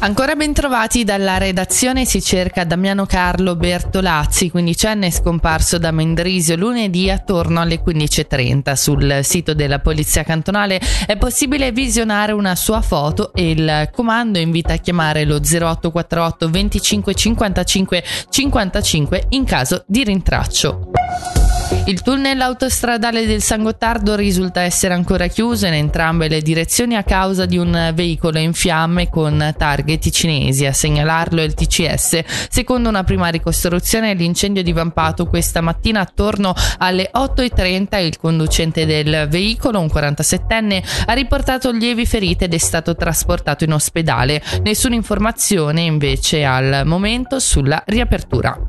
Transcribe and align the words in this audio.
Ancora 0.00 0.36
ben 0.36 0.52
trovati 0.52 1.02
dalla 1.02 1.38
redazione 1.38 2.04
si 2.04 2.22
cerca 2.22 2.62
Damiano 2.62 3.04
Carlo 3.04 3.56
Bertolazzi, 3.56 4.48
quindicenne 4.48 5.10
scomparso 5.10 5.76
da 5.76 5.90
Mendrisio 5.90 6.54
lunedì 6.54 7.10
attorno 7.10 7.60
alle 7.60 7.82
15.30. 7.84 8.74
Sul 8.74 9.20
sito 9.24 9.54
della 9.54 9.80
Polizia 9.80 10.22
Cantonale 10.22 10.80
è 11.04 11.16
possibile 11.16 11.72
visionare 11.72 12.30
una 12.30 12.54
sua 12.54 12.80
foto 12.80 13.32
e 13.34 13.50
il 13.50 13.90
comando 13.92 14.38
invita 14.38 14.74
a 14.74 14.76
chiamare 14.76 15.24
lo 15.24 15.40
0848 15.40 16.48
25 16.48 17.14
55 17.14 18.04
55 18.30 19.26
in 19.30 19.44
caso 19.44 19.82
di 19.84 20.04
rintraccio. 20.04 20.92
Il 21.88 22.02
tunnel 22.02 22.38
autostradale 22.42 23.24
del 23.24 23.40
San 23.40 23.62
Gottardo 23.62 24.14
risulta 24.14 24.60
essere 24.60 24.92
ancora 24.92 25.26
chiuso 25.26 25.64
in 25.64 25.72
entrambe 25.72 26.28
le 26.28 26.42
direzioni 26.42 26.96
a 26.96 27.02
causa 27.02 27.46
di 27.46 27.56
un 27.56 27.92
veicolo 27.94 28.38
in 28.38 28.52
fiamme 28.52 29.08
con 29.08 29.54
targhe 29.56 29.96
ticinesi. 29.96 30.66
A 30.66 30.74
segnalarlo 30.74 31.42
il 31.42 31.54
TCS. 31.54 32.24
Secondo 32.50 32.90
una 32.90 33.04
prima 33.04 33.28
ricostruzione, 33.28 34.12
l'incendio 34.12 34.60
è 34.60 34.64
divampato 34.66 35.24
questa 35.24 35.62
mattina 35.62 36.00
attorno 36.00 36.52
alle 36.76 37.10
8.30. 37.10 38.04
Il 38.04 38.18
conducente 38.18 38.84
del 38.84 39.26
veicolo, 39.30 39.80
un 39.80 39.86
47enne, 39.86 40.82
ha 41.06 41.14
riportato 41.14 41.70
lievi 41.70 42.04
ferite 42.04 42.44
ed 42.44 42.52
è 42.52 42.58
stato 42.58 42.96
trasportato 42.96 43.64
in 43.64 43.72
ospedale. 43.72 44.42
Nessuna 44.62 44.94
informazione 44.94 45.80
invece 45.80 46.44
al 46.44 46.82
momento 46.84 47.38
sulla 47.38 47.82
riapertura. 47.86 48.67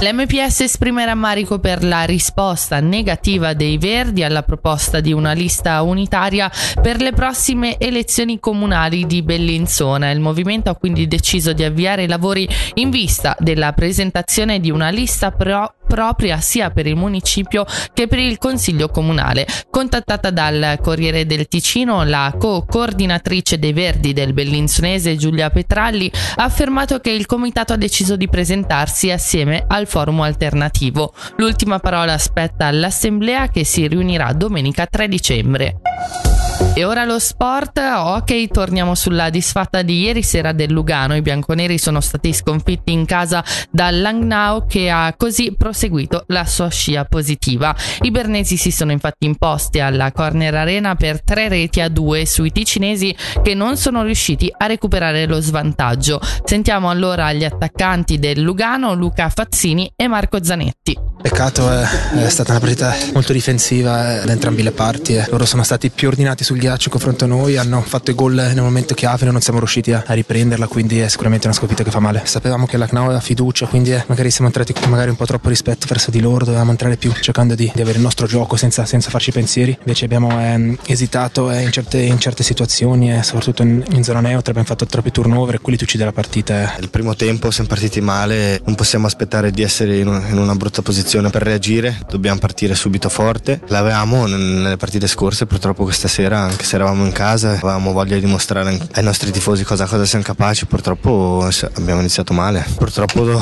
L'MPS 0.00 0.60
esprime 0.60 1.04
rammarico 1.04 1.58
per 1.58 1.82
la 1.82 2.04
risposta 2.04 2.78
negativa 2.78 3.52
dei 3.52 3.78
Verdi 3.78 4.22
alla 4.22 4.44
proposta 4.44 5.00
di 5.00 5.12
una 5.12 5.32
lista 5.32 5.82
unitaria 5.82 6.48
per 6.80 7.00
le 7.00 7.10
prossime 7.10 7.78
elezioni 7.78 8.38
comunali 8.38 9.06
di 9.06 9.22
Bellinzona. 9.22 10.12
Il 10.12 10.20
movimento 10.20 10.70
ha 10.70 10.76
quindi 10.76 11.08
deciso 11.08 11.52
di 11.52 11.64
avviare 11.64 12.04
i 12.04 12.06
lavori 12.06 12.48
in 12.74 12.90
vista 12.90 13.34
della 13.40 13.72
presentazione 13.72 14.60
di 14.60 14.70
una 14.70 14.90
lista 14.90 15.32
pro 15.32 15.74
propria 15.88 16.40
sia 16.40 16.70
per 16.70 16.86
il 16.86 16.94
municipio 16.94 17.64
che 17.92 18.06
per 18.06 18.20
il 18.20 18.38
consiglio 18.38 18.88
comunale. 18.88 19.46
Contattata 19.70 20.30
dal 20.30 20.78
Corriere 20.80 21.26
del 21.26 21.48
Ticino, 21.48 22.04
la 22.04 22.32
co-coordinatrice 22.38 23.58
dei 23.58 23.72
Verdi 23.72 24.12
del 24.12 24.32
Bellinzonese 24.34 25.16
Giulia 25.16 25.50
Petralli 25.50 26.08
ha 26.36 26.44
affermato 26.44 27.00
che 27.00 27.10
il 27.10 27.26
comitato 27.26 27.72
ha 27.72 27.76
deciso 27.76 28.14
di 28.14 28.28
presentarsi 28.28 29.10
assieme 29.10 29.64
al 29.66 29.86
forum 29.88 30.20
alternativo. 30.20 31.12
L'ultima 31.36 31.80
parola 31.80 32.12
aspetta 32.12 32.66
all'assemblea 32.66 33.48
che 33.48 33.64
si 33.64 33.88
riunirà 33.88 34.32
domenica 34.32 34.86
3 34.86 35.08
dicembre. 35.08 36.27
E 36.74 36.84
ora 36.84 37.04
lo 37.04 37.18
sport, 37.18 37.78
ok, 37.78 38.48
torniamo 38.48 38.94
sulla 38.94 39.30
disfatta 39.30 39.82
di 39.82 40.00
ieri 40.00 40.22
sera 40.22 40.52
del 40.52 40.72
Lugano. 40.72 41.16
I 41.16 41.22
bianconeri 41.22 41.76
sono 41.76 42.00
stati 42.00 42.32
sconfitti 42.32 42.92
in 42.92 43.04
casa 43.04 43.44
dal 43.70 44.00
Langnau 44.00 44.66
che 44.66 44.88
ha 44.88 45.12
così 45.16 45.54
proseguito 45.56 46.24
la 46.28 46.44
sua 46.44 46.68
scia 46.68 47.04
positiva. 47.04 47.74
I 48.02 48.10
bernesi 48.10 48.56
si 48.56 48.70
sono 48.70 48.92
infatti 48.92 49.26
imposti 49.26 49.80
alla 49.80 50.12
Corner 50.12 50.54
Arena 50.54 50.94
per 50.94 51.22
tre 51.22 51.48
reti 51.48 51.80
a 51.80 51.88
due 51.88 52.26
sui 52.26 52.52
ticinesi 52.52 53.14
che 53.42 53.54
non 53.54 53.76
sono 53.76 54.02
riusciti 54.02 54.52
a 54.56 54.66
recuperare 54.66 55.26
lo 55.26 55.40
svantaggio. 55.40 56.20
Sentiamo 56.44 56.90
allora 56.90 57.32
gli 57.32 57.44
attaccanti 57.44 58.18
del 58.18 58.40
Lugano, 58.40 58.94
Luca 58.94 59.28
Fazzini 59.28 59.92
e 59.96 60.06
Marco 60.06 60.42
Zanetti. 60.42 60.96
Peccato, 61.20 61.68
è, 61.70 61.82
è, 62.14 62.28
stata 62.28 62.52
una 62.52 62.60
partita 62.60 62.94
molto 63.12 63.32
difensiva 63.32 64.24
da 64.24 64.30
entrambe 64.30 64.62
le 64.62 64.70
parti. 64.70 65.16
Eh. 65.16 65.26
Loro 65.30 65.44
sono 65.44 65.64
stati 65.64 65.90
più 65.90 66.06
ordinati 66.06 66.44
sul 66.48 66.56
ghiaccio 66.56 66.88
confronto 66.88 67.24
a 67.24 67.26
noi, 67.26 67.58
hanno 67.58 67.82
fatto 67.82 68.10
i 68.10 68.14
gol 68.14 68.32
nel 68.32 68.62
momento 68.62 68.94
chiave, 68.94 69.30
non 69.30 69.42
siamo 69.42 69.58
riusciti 69.58 69.92
a, 69.92 70.02
riprenderla, 70.06 70.66
quindi 70.66 70.98
è 70.98 71.08
sicuramente 71.08 71.46
una 71.46 71.54
sconfitta 71.54 71.82
che 71.82 71.90
fa 71.90 71.98
male. 71.98 72.22
Sapevamo 72.24 72.64
che 72.64 72.78
la 72.78 72.86
CNAO 72.86 73.04
aveva 73.04 73.20
fiducia, 73.20 73.66
quindi 73.66 73.92
eh, 73.92 74.02
magari 74.06 74.30
siamo 74.30 74.46
entrati 74.46 74.72
con 74.72 74.88
magari 74.88 75.10
un 75.10 75.16
po' 75.16 75.26
troppo 75.26 75.50
rispetto 75.50 75.84
verso 75.86 76.10
di 76.10 76.20
loro, 76.20 76.46
dovevamo 76.46 76.70
entrare 76.70 76.96
più 76.96 77.12
cercando 77.20 77.54
di, 77.54 77.70
di 77.74 77.82
avere 77.82 77.98
il 77.98 78.02
nostro 78.02 78.26
gioco 78.26 78.56
senza, 78.56 78.86
senza 78.86 79.10
farci 79.10 79.30
pensieri. 79.30 79.76
Invece 79.78 80.06
abbiamo 80.06 80.40
eh, 80.40 80.78
esitato 80.86 81.50
eh, 81.50 81.60
in, 81.60 81.70
certe, 81.70 81.98
in, 81.98 82.18
certe, 82.18 82.42
situazioni, 82.42 83.14
eh, 83.14 83.22
soprattutto 83.22 83.60
in, 83.60 83.84
in, 83.90 84.02
zona 84.02 84.20
neutra, 84.20 84.48
abbiamo 84.52 84.68
fatto 84.68 84.86
troppi 84.86 85.10
turnover 85.10 85.56
e 85.56 85.58
quelli 85.58 85.76
ti 85.76 85.84
uccide 85.84 86.06
la 86.06 86.12
partita. 86.12 86.76
Il 86.80 86.88
primo 86.88 87.14
tempo 87.14 87.50
siamo 87.50 87.68
partiti 87.68 88.00
male, 88.00 88.62
non 88.64 88.74
possiamo 88.74 89.06
aspettare 89.06 89.50
di 89.50 89.60
essere 89.60 89.98
in, 89.98 90.08
in 90.30 90.38
una 90.38 90.54
brutta 90.54 90.80
posizione 90.80 91.28
per 91.28 91.42
reagire 91.42 91.98
dobbiamo 92.08 92.38
partire 92.38 92.74
subito 92.74 93.10
forte. 93.10 93.60
L'avevamo 93.66 94.24
nelle 94.24 94.78
partite 94.78 95.06
scorse, 95.06 95.44
purtroppo 95.44 95.82
questa 95.82 96.08
sera, 96.08 96.37
anche 96.44 96.64
se 96.64 96.76
eravamo 96.76 97.04
in 97.04 97.12
casa, 97.12 97.50
avevamo 97.50 97.92
voglia 97.92 98.14
di 98.14 98.20
dimostrare 98.20 98.78
ai 98.92 99.02
nostri 99.02 99.30
tifosi 99.30 99.64
cosa, 99.64 99.86
cosa 99.86 100.04
siamo 100.04 100.24
capaci. 100.24 100.66
Purtroppo 100.66 101.48
abbiamo 101.74 102.00
iniziato 102.00 102.32
male. 102.32 102.66
Purtroppo 102.76 103.40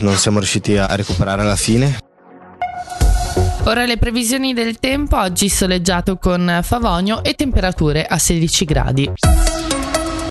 non 0.00 0.16
siamo 0.16 0.38
riusciti 0.38 0.76
a 0.76 0.94
recuperare 0.94 1.42
alla 1.42 1.56
fine. 1.56 1.98
Ora 3.64 3.84
le 3.84 3.96
previsioni 3.96 4.54
del 4.54 4.78
tempo, 4.78 5.18
oggi 5.18 5.48
soleggiato 5.48 6.16
con 6.18 6.60
Favonio 6.62 7.24
e 7.24 7.34
temperature 7.34 8.06
a 8.06 8.16
16 8.16 8.64
gradi. 8.64 9.10